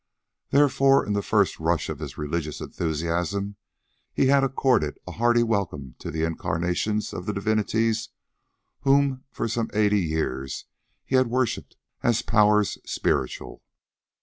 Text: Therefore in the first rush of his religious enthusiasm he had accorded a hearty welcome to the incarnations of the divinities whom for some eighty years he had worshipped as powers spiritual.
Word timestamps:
Therefore 0.49 1.05
in 1.05 1.13
the 1.13 1.21
first 1.21 1.59
rush 1.59 1.87
of 1.87 1.99
his 1.99 2.17
religious 2.17 2.59
enthusiasm 2.59 3.55
he 4.11 4.25
had 4.25 4.43
accorded 4.43 4.97
a 5.05 5.11
hearty 5.11 5.43
welcome 5.43 5.93
to 5.99 6.09
the 6.09 6.23
incarnations 6.23 7.13
of 7.13 7.27
the 7.27 7.33
divinities 7.33 8.09
whom 8.79 9.23
for 9.31 9.47
some 9.47 9.69
eighty 9.75 9.99
years 10.01 10.65
he 11.05 11.17
had 11.17 11.27
worshipped 11.27 11.77
as 12.01 12.23
powers 12.23 12.79
spiritual. 12.83 13.61